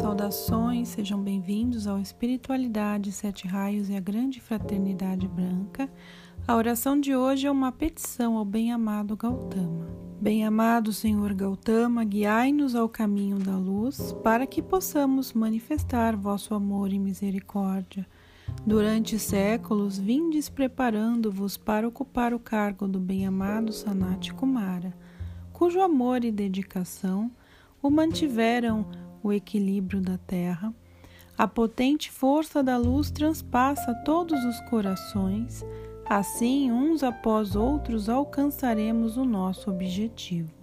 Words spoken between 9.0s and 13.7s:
Gautama. Bem-amado Senhor Gautama, guiai-nos ao caminho da